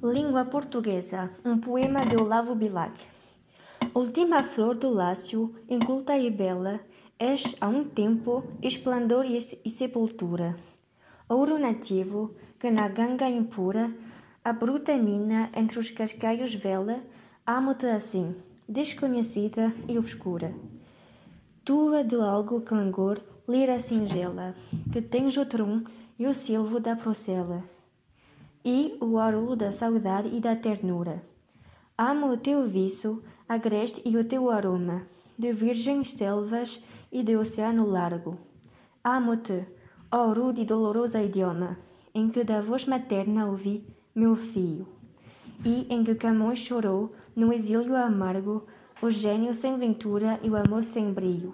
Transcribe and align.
Língua 0.00 0.44
Portuguesa, 0.44 1.28
um 1.44 1.58
poema 1.58 2.06
de 2.06 2.16
Olavo 2.16 2.54
Bilac. 2.54 3.04
Última 3.92 4.44
flor 4.44 4.76
do 4.76 4.88
Lácio, 4.88 5.52
inculta 5.68 6.16
e 6.16 6.30
bela, 6.30 6.78
és 7.18 7.56
a 7.60 7.66
um 7.66 7.82
tempo 7.82 8.44
esplendor 8.62 9.24
e 9.26 9.68
sepultura. 9.68 10.54
Ouro 11.28 11.58
nativo, 11.58 12.32
que 12.60 12.70
na 12.70 12.86
ganga 12.86 13.28
impura, 13.28 13.92
a 14.44 14.52
bruta 14.52 14.96
mina 14.96 15.50
entre 15.52 15.80
os 15.80 15.90
cascaios 15.90 16.54
vela, 16.54 17.02
amo-te 17.44 17.86
assim, 17.86 18.36
desconhecida 18.68 19.74
e 19.88 19.98
obscura. 19.98 20.54
Tua 21.64 22.04
de 22.04 22.14
algo 22.14 22.60
clangor, 22.60 23.20
lira 23.48 23.80
singela, 23.80 24.54
que 24.92 25.02
tens 25.02 25.36
o 25.36 25.44
trum 25.44 25.82
e 26.16 26.24
o 26.28 26.32
silvo 26.32 26.78
da 26.78 26.94
procela 26.94 27.64
e 28.64 28.96
o 29.00 29.18
arulo 29.18 29.56
da 29.56 29.72
saudade 29.72 30.28
e 30.34 30.40
da 30.40 30.56
ternura. 30.56 31.22
Amo 31.96 32.32
o 32.32 32.36
teu 32.36 32.66
viço, 32.68 33.22
agreste 33.48 34.02
e 34.04 34.16
o 34.16 34.24
teu 34.24 34.50
aroma, 34.50 35.06
de 35.38 35.52
virgens 35.52 36.10
selvas 36.10 36.82
e 37.10 37.22
de 37.22 37.36
oceano 37.36 37.86
largo. 37.86 38.38
Amo-te, 39.02 39.66
ó 40.10 40.32
rude 40.32 40.62
e 40.62 40.64
doloroso 40.64 41.18
idioma, 41.18 41.78
em 42.14 42.28
que 42.28 42.44
da 42.44 42.60
voz 42.60 42.84
materna 42.86 43.46
ouvi 43.46 43.86
meu 44.14 44.34
filho, 44.34 44.86
e 45.64 45.86
em 45.88 46.02
que 46.02 46.14
Camões 46.14 46.58
chorou, 46.58 47.12
no 47.34 47.52
exílio 47.52 47.96
amargo, 47.96 48.66
o 49.00 49.10
gênio 49.10 49.54
sem 49.54 49.76
ventura 49.76 50.40
e 50.42 50.50
o 50.50 50.56
amor 50.56 50.82
sem 50.82 51.12
brilho. 51.12 51.52